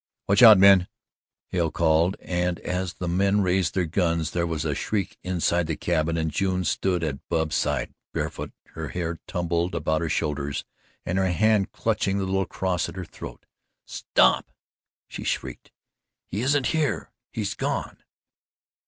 "Watch 0.27 0.41
out, 0.41 0.57
men!" 0.57 0.87
Hale 1.49 1.69
called, 1.69 2.17
and 2.21 2.57
as 2.61 2.93
the 2.95 3.07
men 3.07 3.41
raised 3.41 3.75
their 3.75 3.85
guns 3.85 4.31
there 4.31 4.47
was 4.47 4.65
a 4.65 4.73
shriek 4.73 5.15
inside 5.21 5.67
the 5.67 5.75
cabin 5.75 6.17
and 6.17 6.31
June 6.31 6.63
stood 6.63 7.03
at 7.03 7.19
Bub's 7.29 7.55
side, 7.55 7.93
barefooted, 8.11 8.51
her 8.73 8.87
hair 8.87 9.19
tumbled 9.27 9.75
about 9.75 10.01
her 10.01 10.09
shoulders, 10.09 10.65
and 11.05 11.19
her 11.19 11.29
hand 11.29 11.71
clutching 11.71 12.17
the 12.17 12.25
little 12.25 12.47
cross 12.47 12.89
at 12.89 12.95
her 12.95 13.05
throat. 13.05 13.45
"Stop!" 13.85 14.51
she 15.07 15.23
shrieked. 15.23 15.71
"He 16.25 16.41
isn't 16.41 16.65
here. 16.73 17.11
He's 17.31 17.49
he's 17.49 17.53
gone!" 17.53 17.97